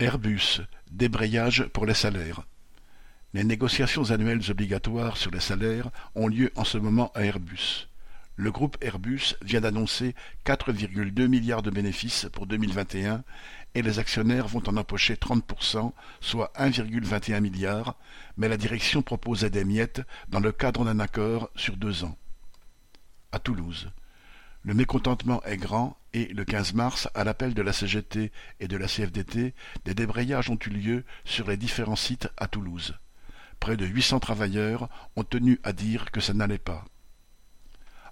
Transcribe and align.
Airbus, 0.00 0.60
débrayage 0.92 1.64
pour 1.72 1.84
les 1.84 1.92
salaires. 1.92 2.42
Les 3.34 3.42
négociations 3.42 4.12
annuelles 4.12 4.48
obligatoires 4.48 5.16
sur 5.16 5.32
les 5.32 5.40
salaires 5.40 5.90
ont 6.14 6.28
lieu 6.28 6.52
en 6.54 6.62
ce 6.62 6.78
moment 6.78 7.10
à 7.16 7.24
Airbus. 7.24 7.88
Le 8.36 8.52
groupe 8.52 8.76
Airbus 8.80 9.34
vient 9.42 9.60
d'annoncer 9.60 10.14
4,2 10.46 11.26
milliards 11.26 11.62
de 11.62 11.72
bénéfices 11.72 12.28
pour 12.32 12.46
2021 12.46 13.24
et 13.74 13.82
les 13.82 13.98
actionnaires 13.98 14.46
vont 14.46 14.62
en 14.68 14.76
empocher 14.76 15.14
30%, 15.14 15.90
soit 16.20 16.52
1,21 16.56 17.40
milliard, 17.40 17.96
mais 18.36 18.48
la 18.48 18.56
direction 18.56 19.02
proposait 19.02 19.50
des 19.50 19.64
miettes 19.64 20.02
dans 20.28 20.38
le 20.38 20.52
cadre 20.52 20.84
d'un 20.84 21.00
accord 21.00 21.50
sur 21.56 21.76
deux 21.76 22.04
ans. 22.04 22.16
À 23.32 23.40
Toulouse. 23.40 23.90
Le 24.68 24.74
mécontentement 24.74 25.42
est 25.44 25.56
grand 25.56 25.96
et, 26.12 26.26
le 26.26 26.44
15 26.44 26.74
mars, 26.74 27.08
à 27.14 27.24
l'appel 27.24 27.54
de 27.54 27.62
la 27.62 27.72
CGT 27.72 28.30
et 28.60 28.68
de 28.68 28.76
la 28.76 28.86
CFDT, 28.86 29.54
des 29.86 29.94
débrayages 29.94 30.50
ont 30.50 30.58
eu 30.66 30.68
lieu 30.68 31.04
sur 31.24 31.48
les 31.48 31.56
différents 31.56 31.96
sites 31.96 32.28
à 32.36 32.48
Toulouse. 32.48 32.94
Près 33.60 33.78
de 33.78 33.86
800 33.86 34.20
travailleurs 34.20 34.90
ont 35.16 35.24
tenu 35.24 35.58
à 35.64 35.72
dire 35.72 36.10
que 36.10 36.20
ça 36.20 36.34
n'allait 36.34 36.58
pas. 36.58 36.84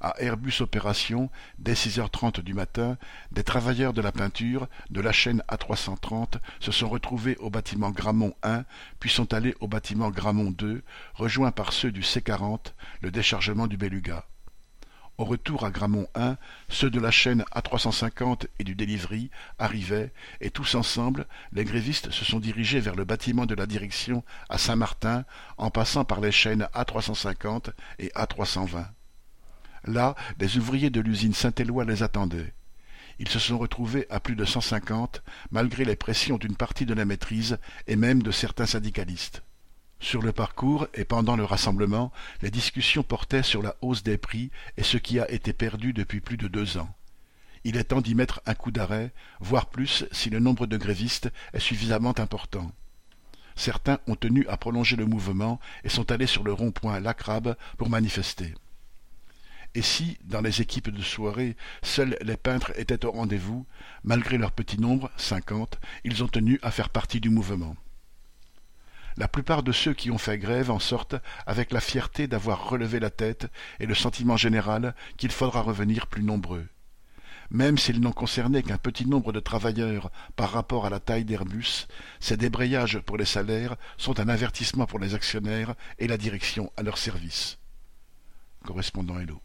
À 0.01 0.15
Airbus 0.19 0.63
Opération, 0.63 1.29
dès 1.59 1.75
6h30 1.75 2.41
du 2.41 2.55
matin, 2.55 2.97
des 3.33 3.45
travailleurs 3.45 3.93
de 3.93 4.01
la 4.01 4.11
peinture 4.11 4.67
de 4.89 5.03
la 5.03 5.13
chaîne 5.13 5.43
A330 5.51 6.39
se 6.61 6.73
sont 6.73 6.89
retrouvés 6.89 7.37
au 7.37 7.51
bâtiment 7.51 7.91
Gramont 7.91 8.35
1, 8.43 8.65
puis 8.99 9.11
sont 9.11 9.35
allés 9.35 9.55
au 9.61 9.69
bâtiment 9.69 10.09
Gramont 10.09 10.53
2, 10.53 10.83
rejoints 11.17 11.53
par 11.53 11.75
ceux 11.75 11.93
du 11.93 12.01
C40, 12.01 12.73
le 13.03 13.11
déchargement 13.11 13.67
du 13.67 13.77
Beluga. 13.77 14.25
Au 15.19 15.25
retour 15.25 15.65
à 15.65 15.71
Gramont 15.71 16.09
1, 16.15 16.37
ceux 16.69 16.91
de 16.91 17.01
la 17.01 17.11
chaîne 17.11 17.43
A350 17.55 18.49
et 18.59 18.65
du 18.65 18.75
Delivery 18.75 19.31
arrivaient, 19.59 20.13
et 20.43 20.51
tous 20.51 20.75
ensemble, 20.75 21.27
les 21.53 21.65
grévistes 21.65 22.11
se 22.11 22.27
sont 22.27 22.39
dirigés 22.39 22.81
vers 22.81 22.95
le 22.95 23.07
bâtiment 23.07 23.47
de 23.47 23.55
la 23.55 23.65
direction 23.65 24.23
à 24.51 24.59
Saint-Martin, 24.59 25.25
en 25.57 25.71
passant 25.71 26.05
par 26.05 26.21
les 26.21 26.33
chaînes 26.33 26.69
A350 26.75 27.71
et 27.99 28.09
A320. 28.09 28.89
Là, 29.85 30.17
des 30.37 30.59
ouvriers 30.59 30.91
de 30.91 31.01
l'usine 31.01 31.33
Saint-Éloi 31.33 31.87
les 31.87 32.03
attendaient. 32.03 32.53
Ils 33.19 33.29
se 33.29 33.39
sont 33.39 33.57
retrouvés 33.57 34.07
à 34.11 34.21
plus 34.21 34.37
de 34.37 34.45
cent 34.45 34.61
cinquante, 34.61 35.23
malgré 35.51 35.87
les 35.87 35.97
pressions 35.97 36.37
d'une 36.37 36.57
partie 36.57 36.85
de 36.85 36.93
la 36.93 37.07
maîtrise 37.07 37.57
et 37.87 37.97
même 37.97 38.23
de 38.23 38.31
certains 38.31 38.67
syndicalistes. 38.67 39.43
Sur 39.99 40.23
le 40.23 40.33
parcours 40.33 40.87
et 40.95 41.05
pendant 41.05 41.37
le 41.37 41.45
rassemblement, 41.45 42.13
les 42.43 42.51
discussions 42.51 43.03
portaient 43.03 43.43
sur 43.43 43.63
la 43.63 43.77
hausse 43.81 44.03
des 44.03 44.19
prix 44.19 44.51
et 44.77 44.83
ce 44.83 44.99
qui 44.99 45.19
a 45.19 45.31
été 45.31 45.53
perdu 45.53 45.93
depuis 45.93 46.21
plus 46.21 46.37
de 46.37 46.49
deux 46.49 46.77
ans. 46.79 46.95
Il 47.65 47.77
est 47.77 47.85
temps 47.85 48.01
d'y 48.01 48.15
mettre 48.15 48.41
un 48.47 48.55
coup 48.55 48.71
d'arrêt, 48.71 49.13
voire 49.41 49.67
plus 49.67 50.05
si 50.13 50.31
le 50.31 50.39
nombre 50.39 50.67
de 50.67 50.77
grévistes 50.77 51.33
est 51.53 51.59
suffisamment 51.61 52.17
important. 52.19 52.71
Certains 53.57 53.99
ont 54.07 54.15
tenu 54.15 54.47
à 54.49 54.57
prolonger 54.57 54.97
le 54.97 55.07
mouvement 55.07 55.59
et 55.83 55.89
sont 55.89 56.13
allés 56.13 56.27
sur 56.27 56.45
le 56.45 56.53
rond-point 56.53 57.01
Lacrabe 57.01 57.57
pour 57.79 57.89
manifester. 57.89 58.55
Et 59.75 59.83
si, 59.83 60.19
dans 60.25 60.43
les 60.43 60.61
équipes 60.61 60.91
de 60.91 61.03
soirée, 61.03 61.57
seuls 61.83 62.17
les 62.21 62.37
peintres 62.37 62.73
étaient 62.79 63.05
au 63.05 63.11
rendez-vous, 63.11 63.67
malgré 64.05 64.39
leur 64.39 64.53
petit 64.53 64.79
nombre, 64.79 65.11
cinquante, 65.17 65.81
ils 66.05 66.23
ont 66.23 66.29
tenu 66.29 66.61
à 66.63 66.71
faire 66.71 66.91
partie 66.91 67.21
du 67.21 67.31
mouvement. 67.31 67.77
La 69.17 69.29
plupart 69.29 69.63
de 69.63 69.73
ceux 69.73 69.95
qui 69.95 70.11
ont 70.11 70.19
fait 70.19 70.39
grève 70.39 70.71
en 70.71 70.79
sortent 70.79 71.17
avec 71.47 71.73
la 71.73 71.81
fierté 71.81 72.27
d'avoir 72.27 72.69
relevé 72.69 73.01
la 73.01 73.11
tête 73.11 73.47
et 73.81 73.87
le 73.87 73.95
sentiment 73.95 74.37
général 74.37 74.95
qu'il 75.17 75.31
faudra 75.31 75.63
revenir 75.63 76.07
plus 76.07 76.23
nombreux. 76.23 76.67
Même 77.51 77.79
s'ils 77.79 78.01
n'ont 78.01 78.13
concerné 78.13 78.63
qu'un 78.63 78.77
petit 78.77 79.07
nombre 79.07 79.33
de 79.33 79.41
travailleurs 79.41 80.11
par 80.35 80.51
rapport 80.51 80.85
à 80.85 80.91
la 80.91 81.01
taille 81.01 81.25
d'Airbus, 81.25 81.87
ces 82.21 82.37
débrayages 82.37 82.99
pour 82.99 83.17
les 83.17 83.25
salaires 83.25 83.77
sont 83.97 84.21
un 84.21 84.29
avertissement 84.29 84.87
pour 84.87 84.99
les 84.99 85.15
actionnaires 85.15 85.75
et 85.99 86.09
la 86.09 86.19
direction 86.19 86.73
à 86.77 86.83
leur 86.83 86.99
service. 86.99 87.59
Correspondant 88.65 89.19
Hello. 89.19 89.41